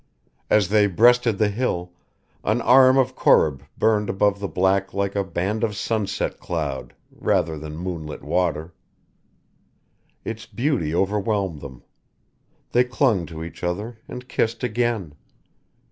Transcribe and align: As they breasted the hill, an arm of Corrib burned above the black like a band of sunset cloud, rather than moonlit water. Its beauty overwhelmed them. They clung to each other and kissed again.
As 0.49 0.69
they 0.69 0.87
breasted 0.87 1.37
the 1.37 1.49
hill, 1.49 1.93
an 2.43 2.59
arm 2.63 2.97
of 2.97 3.15
Corrib 3.15 3.61
burned 3.77 4.09
above 4.09 4.39
the 4.39 4.47
black 4.47 4.95
like 4.95 5.15
a 5.15 5.23
band 5.23 5.63
of 5.63 5.75
sunset 5.75 6.39
cloud, 6.39 6.95
rather 7.11 7.55
than 7.55 7.77
moonlit 7.77 8.23
water. 8.23 8.73
Its 10.25 10.47
beauty 10.47 10.91
overwhelmed 10.95 11.61
them. 11.61 11.83
They 12.71 12.83
clung 12.83 13.27
to 13.27 13.43
each 13.43 13.63
other 13.63 13.99
and 14.07 14.27
kissed 14.27 14.63
again. 14.63 15.13